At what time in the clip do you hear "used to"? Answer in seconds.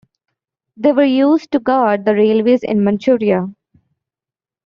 1.05-1.59